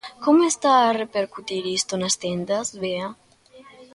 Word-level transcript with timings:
Como 0.23 0.41
está 0.51 0.71
a 0.79 0.95
repercutir 1.03 1.63
isto 1.79 1.93
nas 1.97 2.15
tendas, 2.23 2.67
Bea? 2.81 3.07